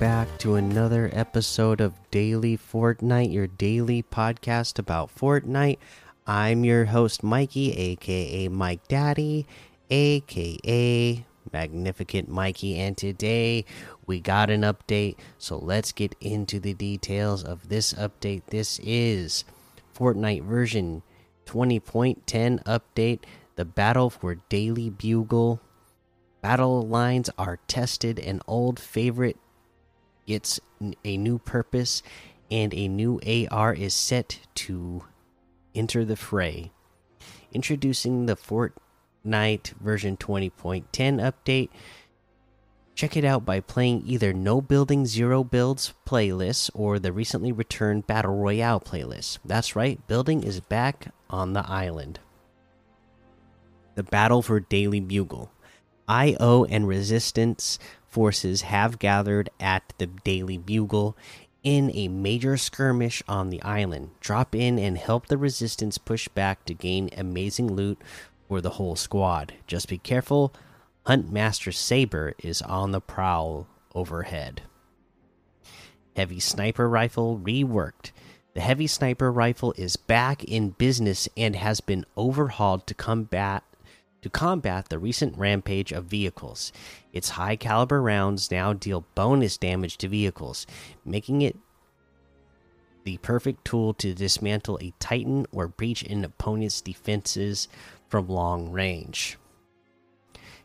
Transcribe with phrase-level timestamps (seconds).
[0.00, 5.78] Back to another episode of Daily Fortnite, your daily podcast about Fortnite.
[6.26, 9.46] I'm your host, Mikey, aka Mike Daddy,
[9.88, 13.64] aka Magnificent Mikey, and today
[14.06, 15.16] we got an update.
[15.38, 18.42] So let's get into the details of this update.
[18.48, 19.44] This is
[19.98, 21.02] Fortnite version
[21.46, 23.20] 20.10 update,
[23.54, 25.60] the battle for Daily Bugle
[26.46, 29.36] Battle lines are tested, an old favorite
[30.26, 30.60] gets
[31.04, 32.02] a new purpose,
[32.50, 35.04] and a new AR is set to
[35.74, 36.72] enter the fray.
[37.52, 41.70] Introducing the Fortnite version 20.10 update.
[42.94, 48.06] Check it out by playing either No Building Zero Builds playlist or the recently returned
[48.06, 49.38] Battle Royale playlist.
[49.44, 52.20] That's right, building is back on the island.
[53.96, 55.50] The Battle for Daily Bugle.
[56.08, 57.78] IO and resistance
[58.16, 61.14] forces have gathered at the Daily Bugle
[61.62, 64.08] in a major skirmish on the island.
[64.20, 68.00] Drop in and help the resistance push back to gain amazing loot
[68.48, 69.52] for the whole squad.
[69.66, 70.54] Just be careful,
[71.06, 74.62] Huntmaster Saber is on the prowl overhead.
[76.16, 78.12] Heavy sniper rifle reworked.
[78.54, 83.62] The heavy sniper rifle is back in business and has been overhauled to combat
[84.22, 86.72] to combat the recent rampage of vehicles.
[87.12, 90.66] Its high caliber rounds now deal bonus damage to vehicles,
[91.04, 91.56] making it
[93.04, 97.68] the perfect tool to dismantle a Titan or breach an opponent's defenses
[98.08, 99.38] from long range.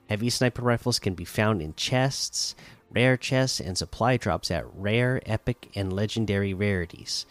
[0.09, 2.53] Heavy sniper rifles can be found in chests,
[2.89, 7.25] rare chests, and supply drops at rare, epic, and legendary rarities.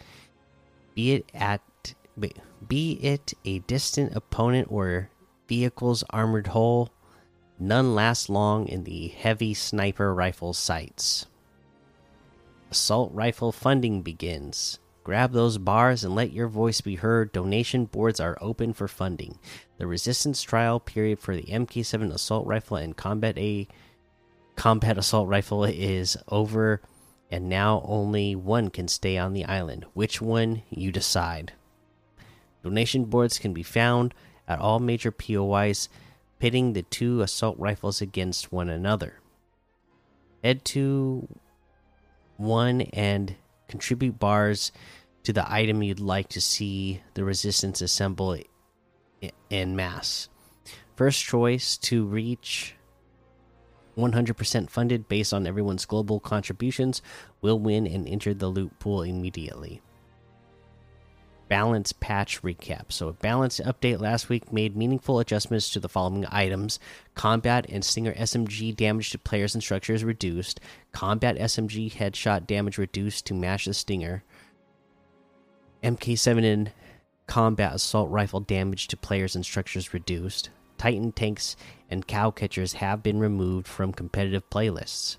[0.95, 1.61] Be it at
[2.67, 5.10] be it a distant opponent or
[5.51, 6.93] vehicle's armored hull,
[7.59, 11.25] none last long in the heavy sniper rifle sights.
[12.71, 14.79] Assault rifle funding begins.
[15.03, 17.33] Grab those bars and let your voice be heard.
[17.33, 19.39] Donation boards are open for funding.
[19.77, 23.67] The resistance trial period for the MK7 assault rifle and combat A
[24.55, 26.81] combat assault rifle is over
[27.29, 29.85] and now only one can stay on the island.
[29.93, 31.51] Which one you decide.
[32.63, 34.13] Donation boards can be found
[34.51, 35.87] at all major POIs,
[36.39, 39.19] pitting the two assault rifles against one another.
[40.43, 41.27] Head to
[42.37, 43.35] one and
[43.69, 44.71] contribute bars
[45.23, 48.37] to the item you'd like to see the resistance assemble
[49.49, 50.27] in mass.
[50.95, 52.75] First choice to reach
[53.97, 57.01] 100% funded based on everyone's global contributions
[57.41, 59.81] will win and enter the loot pool immediately
[61.51, 62.93] balance patch recap.
[62.93, 66.79] So, a balance update last week made meaningful adjustments to the following items
[67.13, 70.61] combat and stinger SMG damage to players and structures reduced,
[70.93, 74.23] combat SMG headshot damage reduced to match the stinger,
[75.83, 76.71] MK7 and
[77.27, 80.51] combat assault rifle damage to players and structures reduced.
[80.77, 81.57] Titan tanks
[81.89, 85.17] and cow catchers have been removed from competitive playlists.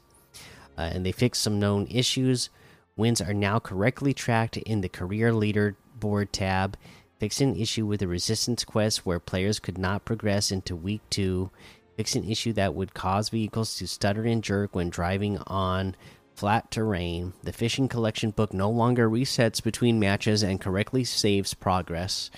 [0.79, 2.49] Uh, and they fixed some known issues.
[2.97, 6.77] Wins are now correctly tracked in the career leader board tab,
[7.21, 11.49] fixing an issue with the resistance quest where players could not progress into week 2,
[11.97, 15.95] fix an issue that would cause vehicles to stutter and jerk when driving on
[16.35, 17.35] flat terrain.
[17.45, 22.33] The fishing collection book no longer resets between matches and correctly saves progress.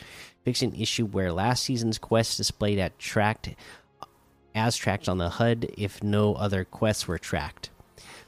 [0.44, 3.54] Fix an issue where last season's quest displayed at tracked
[4.54, 7.70] as tracked on the HUD if no other quests were tracked.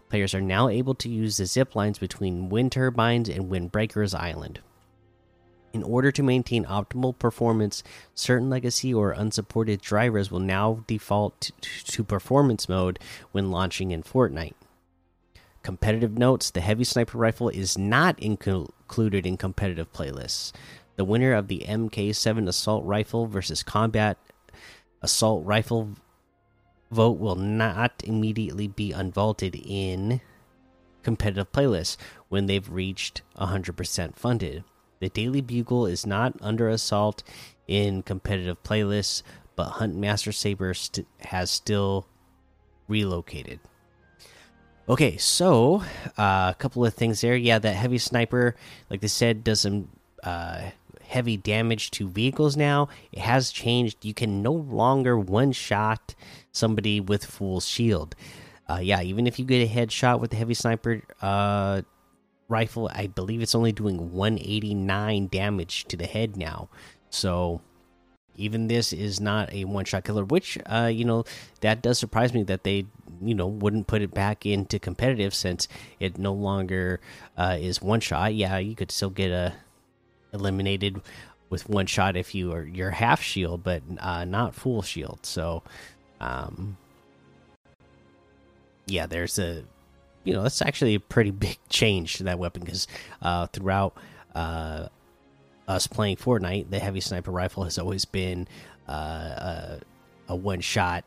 [0.09, 4.61] Players are now able to use the zip lines between wind turbines and windbreakers island.
[5.77, 7.83] In order to maintain optimal performance,
[8.15, 12.99] certain legacy or unsupported drivers will now default to performance mode
[13.33, 14.55] when launching in Fortnite.
[15.63, 20.53] Competitive notes the heavy sniper rifle is not included in competitive playlists.
[20.97, 24.17] The winner of the MK7 assault rifle versus combat
[25.03, 25.91] assault rifle
[26.91, 30.23] vote will not immediately be unvaulted in
[31.03, 31.99] competitive playlists
[32.31, 34.65] when they've reached 100% funded.
[35.01, 37.23] The Daily Bugle is not under assault
[37.67, 39.23] in competitive playlists,
[39.55, 42.07] but Huntmaster Saber st has still
[42.89, 43.61] relocated.
[44.89, 45.83] Okay, so
[46.17, 47.37] uh, a couple of things there.
[47.37, 48.55] Yeah, that heavy sniper,
[48.89, 49.89] like they said, does some
[50.23, 50.71] uh,
[51.03, 52.89] heavy damage to vehicles now.
[53.11, 54.05] It has changed.
[54.05, 56.15] You can no longer one shot
[56.53, 58.15] somebody with full shield.
[58.69, 61.83] Uh, yeah, even if you get a headshot with the heavy sniper, uh,
[62.49, 66.69] rifle, I believe it's only doing 189 damage to the head now.
[67.11, 67.61] So
[68.37, 71.25] even this is not a one shot killer, which uh, you know
[71.61, 72.87] that does surprise me that they
[73.21, 77.01] you know wouldn't put it back into competitive since it no longer
[77.37, 78.35] uh, is one shot.
[78.35, 79.55] Yeah, you could still get a
[80.33, 81.01] eliminated
[81.49, 85.21] with one shot if you are your half shield, but uh, not full shield.
[85.23, 85.63] So,
[86.21, 86.77] um,
[88.87, 89.65] yeah, there's a
[90.27, 92.87] you know that's actually a pretty big change to that weapon because
[93.23, 93.97] uh, throughout
[94.35, 94.89] uh,
[95.69, 98.47] us playing Fortnite, the heavy sniper rifle has always been
[98.89, 99.81] uh, a,
[100.29, 101.05] a one shot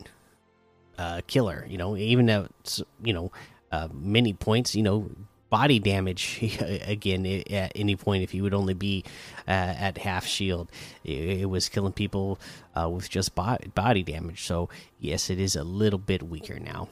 [0.98, 1.66] uh, killer.
[1.70, 3.32] You know, even at you know
[3.72, 5.12] uh, many points, you know,
[5.50, 6.40] body damage
[6.88, 9.04] again at any point if you would only be
[9.48, 10.72] uh, at half shield
[11.04, 12.40] it, it was killing people
[12.80, 14.70] uh, with just body damage so
[15.00, 16.88] yes it is a little bit weaker now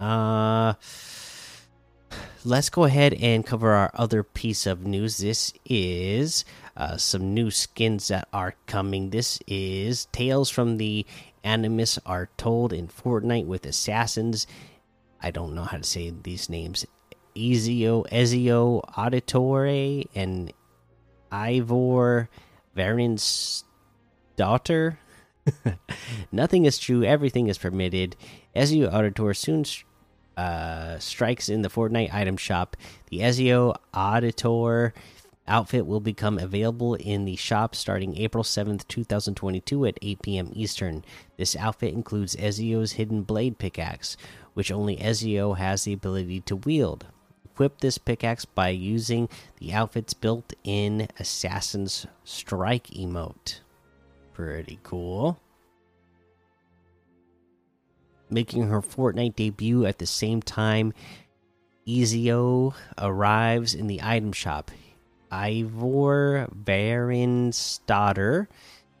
[0.00, 0.74] uh
[2.44, 6.44] let's go ahead and cover our other piece of news this is
[6.76, 11.06] uh, some new skins that are coming this is tales from the
[11.42, 14.46] animus are told in fortnite with assassins
[15.26, 16.86] I don't know how to say these names.
[17.34, 20.52] Ezio, Ezio Auditore, and
[21.32, 22.28] Eivor
[22.76, 23.64] Varen's
[24.36, 24.98] daughter.
[26.32, 28.16] Nothing is true, everything is permitted.
[28.54, 29.64] Ezio Auditore soon
[30.36, 32.76] uh, strikes in the Fortnite item shop.
[33.10, 34.92] The Ezio Auditore
[35.48, 40.50] outfit will become available in the shop starting April 7th, 2022 at 8 p.m.
[40.52, 41.04] Eastern.
[41.36, 44.16] This outfit includes Ezio's hidden blade pickaxe,
[44.54, 47.06] which only Ezio has the ability to wield.
[47.44, 49.28] Equip this pickaxe by using
[49.58, 53.60] the outfit's built in Assassin's Strike emote.
[54.36, 55.40] Pretty cool.
[58.28, 60.92] Making her Fortnite debut at the same time,
[61.88, 64.70] Ezio arrives in the item shop.
[65.32, 68.48] Eivor Varinsdottir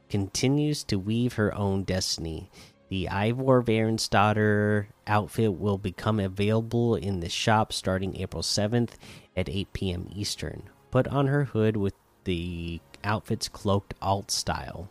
[0.08, 2.50] continues to weave her own destiny.
[2.88, 8.92] The Eivor Varinsdottir outfit will become available in the shop starting April 7th
[9.36, 10.08] at 8 p.m.
[10.14, 10.62] Eastern.
[10.90, 11.92] Put on her hood with
[12.24, 14.88] the outfit's cloaked alt style.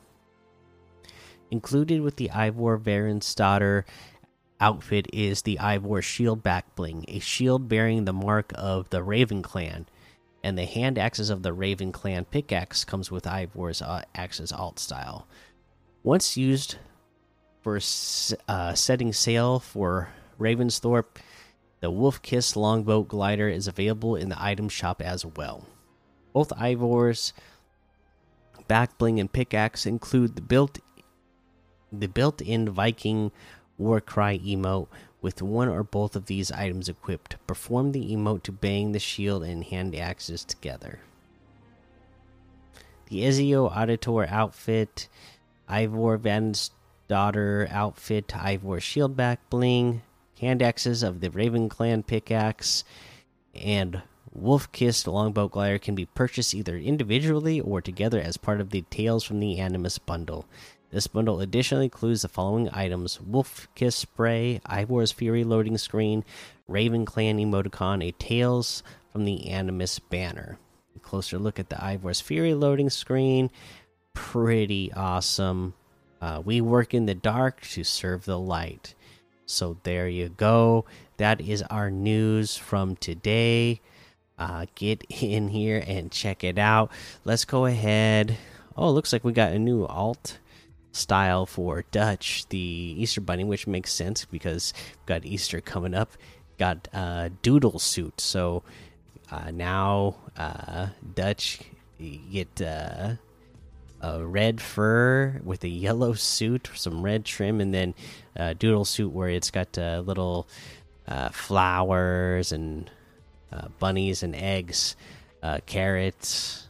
[1.55, 3.85] Included with the Eivor Varinsdottir
[4.59, 9.41] outfit is the Eivor shield back bling, a shield bearing the mark of the Raven
[9.41, 9.85] clan
[10.43, 14.79] and the hand axes of the Raven Clan pickaxe comes with Eivor's uh, axes alt
[14.79, 15.27] style.
[16.03, 16.75] Once used
[17.61, 17.79] for
[18.49, 21.19] uh, setting sail for Ravensthorpe,
[21.79, 25.65] the Wolf Kiss longboat glider is available in the item shop as well.
[26.33, 27.31] Both Eivor's
[28.67, 30.79] back bling and pickaxe include the built
[31.91, 33.31] the built-in Viking
[33.77, 34.87] Warcry emote
[35.21, 37.35] with one or both of these items equipped.
[37.47, 40.99] Perform the emote to bang the shield and hand axes together.
[43.09, 45.07] The Ezio Auditore outfit,
[45.69, 46.71] Eivor Van's
[47.07, 50.01] daughter outfit, Eivor shield back bling,
[50.39, 52.83] hand axes of the Raven Clan pickaxe,
[53.53, 54.01] and
[54.33, 58.83] Wolf Kissed longboat glider can be purchased either individually or together as part of the
[58.89, 60.45] Tales from the Animus bundle.
[60.91, 66.23] This bundle additionally includes the following items Wolf Kiss Spray, Eivor's Fury loading screen,
[66.67, 70.57] Raven Clan emoticon, a Tales from the Animus banner.
[70.95, 73.49] A closer look at the Eivor's Fury loading screen.
[74.13, 75.73] Pretty awesome.
[76.21, 78.95] Uh, we work in the dark to serve the light.
[79.45, 80.85] So there you go.
[81.17, 83.81] That is our news from today.
[84.37, 86.91] Uh, get in here and check it out.
[87.25, 88.37] Let's go ahead.
[88.77, 90.39] Oh, looks like we got a new alt
[90.95, 96.11] style for Dutch, the Easter Bunny, which makes sense because we've got Easter coming up.
[96.57, 98.63] Got uh, Doodle suit, so
[99.29, 101.59] uh, now uh, Dutch
[101.99, 103.15] get uh,
[103.99, 107.93] a red fur with a yellow suit, some red trim, and then
[108.37, 110.47] uh, Doodle suit where it's got uh, little
[111.31, 112.89] flowers and
[113.79, 114.95] bunnies and eggs,
[115.65, 116.69] carrots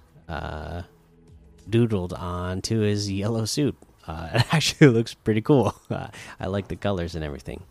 [1.70, 3.75] doodled onto his yellow suit.
[4.08, 5.74] Uh, it actually looks pretty cool.
[5.90, 6.08] Uh,
[6.40, 7.64] I like the colors and everything.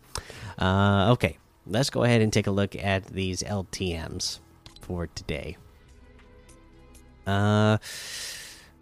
[0.57, 1.37] Uh, okay,
[1.67, 4.39] let's go ahead and take a look at these LTMs
[4.81, 5.57] for today.
[7.27, 7.77] Uh,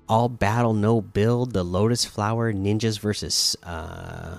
[0.07, 1.51] all battle no build.
[1.53, 4.37] The Lotus Flower ninjas versus uh,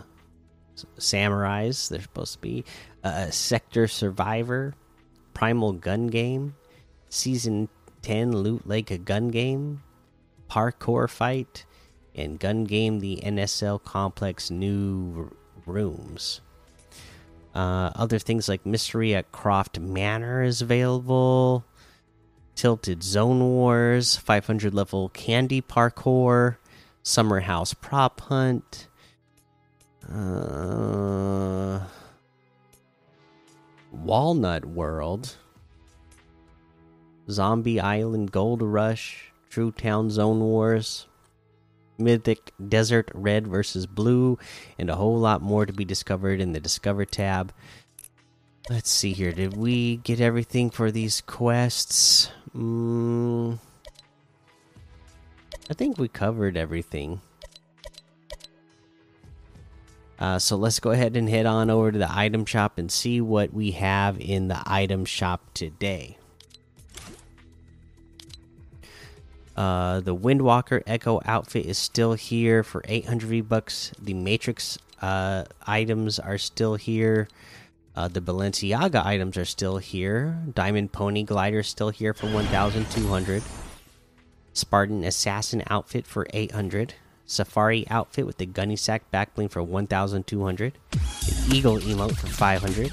[0.99, 1.89] samurais.
[1.89, 2.65] They're supposed to be
[3.03, 4.75] uh, Sector Survivor,
[5.35, 6.55] Primal Gun Game,
[7.09, 7.69] Season
[8.03, 9.83] Ten Loot Lake a Gun Game,
[10.49, 11.65] Parkour Fight
[12.15, 15.31] and Gun Game the NSL Complex new
[15.67, 16.41] rooms.
[17.55, 21.65] Uh, other things like Mystery at Croft Manor is available.
[22.57, 26.57] Tilted Zone Wars, 500 level Candy Parkour,
[27.03, 28.89] Summer House Prop Hunt.
[30.13, 31.81] Uh,
[33.93, 35.37] Walnut World,
[37.31, 41.07] Zombie Island Gold Rush, True Town Zone Wars,
[41.99, 44.39] Mythic Desert Red versus Blue,
[44.79, 47.53] and a whole lot more to be discovered in the Discover tab.
[48.71, 49.33] Let's see here.
[49.33, 52.31] Did we get everything for these quests?
[52.57, 53.59] Mm,
[55.71, 57.21] I think we covered everything.
[60.19, 63.21] Uh, so let's go ahead and head on over to the item shop and see
[63.21, 66.17] what we have in the item shop today.
[69.57, 73.93] Uh, the Windwalker Echo outfit is still here for 800 V bucks.
[74.01, 77.29] The Matrix uh, items are still here.
[77.97, 80.39] Uh, the Balenciaga items are still here.
[80.53, 83.43] Diamond Pony Glider is still here for 1,200.
[84.53, 86.95] Spartan Assassin outfit for 800.
[87.27, 90.73] Safari outfit with the Gunny Sack backbling for 1,200.
[90.91, 92.93] The Eagle emote for 500.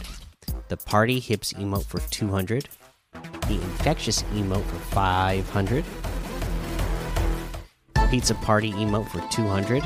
[0.70, 2.70] The Party Hips emote for 200.
[3.13, 5.84] The Infectious emote for 500.
[8.12, 9.82] Pizza Party emote for 200.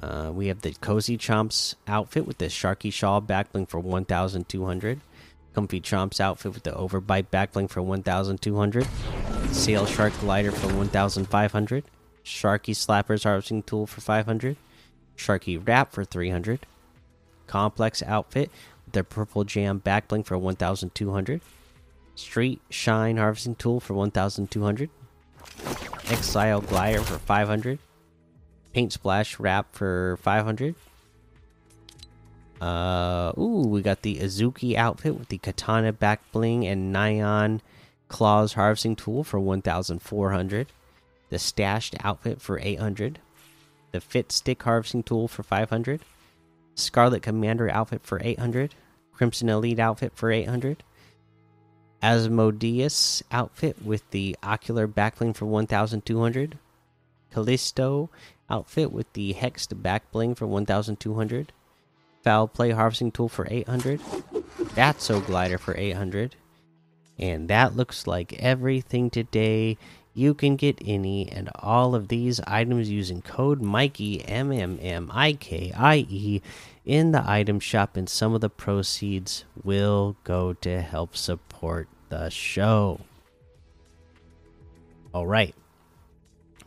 [0.00, 5.00] Uh, we have the Cozy Chomps outfit with the Sharky Shawl backbling for 1,200.
[5.52, 8.86] Comfy Chomps outfit with the Overbite backbling for 1,200.
[9.50, 11.84] Sail Shark Glider for 1,500.
[12.24, 14.56] Sharky Slappers Harvesting Tool for 500.
[15.16, 16.66] Sharky Wrap for 300.
[17.48, 18.48] Complex outfit
[18.84, 21.40] with the Purple Jam backbling for 1,200.
[22.14, 24.88] Street Shine Harvesting Tool for 1,200.
[26.12, 27.78] Exile Glider for 500.
[28.74, 30.74] Paint Splash Wrap for 500.
[32.60, 37.60] Uh, ooh, we got the Azuki outfit with the Katana back bling and Nyan
[38.08, 40.66] Claws harvesting tool for 1,400.
[41.30, 43.18] The Stashed outfit for 800.
[43.92, 46.02] The Fit Stick harvesting tool for 500.
[46.74, 48.74] Scarlet Commander outfit for 800.
[49.14, 50.82] Crimson Elite outfit for 800.
[52.02, 56.58] Asmodeus outfit with the Ocular backbling for 1,200.
[57.32, 58.10] Callisto
[58.50, 61.52] outfit with the Hexed backbling for 1,200.
[62.22, 64.00] Foul Play harvesting tool for 800.
[64.74, 66.36] That's Batso glider for 800.
[67.18, 69.76] And that looks like everything today.
[70.14, 75.10] You can get any and all of these items using code Mikey M M M
[75.12, 76.42] I K I E
[76.84, 82.28] in the item shop, and some of the proceeds will go to help support the
[82.28, 83.00] show.
[85.14, 85.54] All right.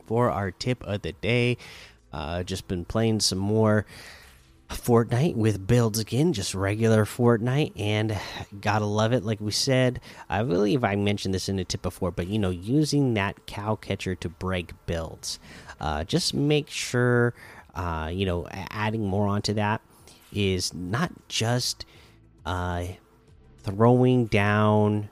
[0.08, 1.58] For our tip of the day,
[2.14, 3.86] uh, just been playing some more
[4.70, 8.18] Fortnite with builds again, just regular Fortnite, and
[8.62, 9.24] gotta love it.
[9.24, 12.50] Like we said, I believe I mentioned this in a tip before, but you know,
[12.50, 15.40] using that cow catcher to break builds,
[15.80, 17.34] uh, just make sure,
[17.76, 19.82] uh, you know, adding more onto that
[20.34, 21.86] is not just
[22.46, 22.86] uh,
[23.64, 25.10] throwing down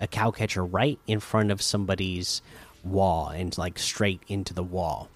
[0.00, 2.42] a cow catcher right in front of somebody's
[2.84, 5.08] wall and like straight into the wall.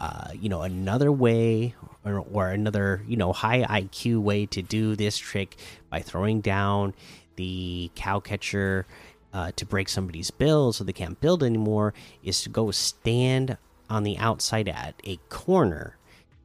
[0.00, 1.74] Uh, you know, another way
[2.04, 5.56] or, or, another, you know, high IQ way to do this trick
[5.90, 6.94] by throwing down
[7.34, 8.86] the cow catcher
[9.32, 13.56] uh, to break somebody's build so they can't build anymore is to go stand
[13.90, 15.96] on the outside at a corner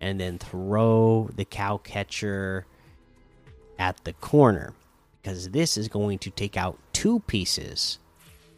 [0.01, 2.65] and then throw the cow catcher
[3.79, 4.73] at the corner
[5.21, 7.99] because this is going to take out two pieces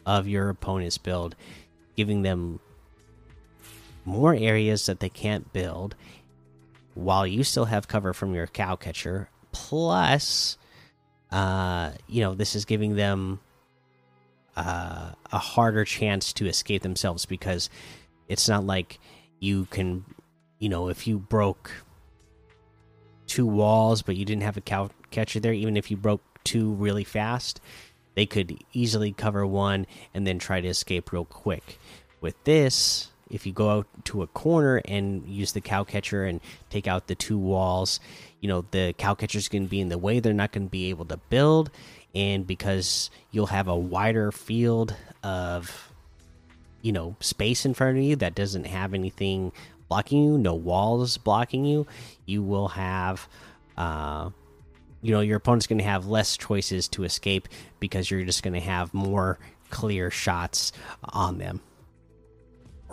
[0.04, 1.36] of your opponent's build,
[1.96, 2.60] giving them
[4.06, 5.94] more areas that they can't build
[6.94, 9.28] while you still have cover from your cow catcher.
[9.52, 10.56] Plus,
[11.30, 13.40] uh, you know, this is giving them
[14.56, 17.68] uh, a harder chance to escape themselves because
[18.28, 18.98] it's not like
[19.40, 20.04] you can,
[20.58, 21.70] you know, if you broke
[23.26, 26.72] two walls but you didn't have a cow catcher there, even if you broke two
[26.74, 27.60] really fast,
[28.14, 31.78] they could easily cover one and then try to escape real quick.
[32.20, 36.40] With this, if you go out to a corner and use the cow catcher and
[36.70, 38.00] take out the two walls,
[38.40, 40.20] you know, the cow catcher's going to be in the way.
[40.20, 41.70] They're not going to be able to build.
[42.14, 45.92] And because you'll have a wider field of,
[46.82, 49.52] you know, space in front of you that doesn't have anything
[49.88, 51.86] blocking you, no walls blocking you,
[52.24, 53.28] you will have,
[53.76, 54.30] uh,
[55.02, 57.48] you know, your opponent's going to have less choices to escape
[57.80, 60.72] because you're just going to have more clear shots
[61.12, 61.60] on them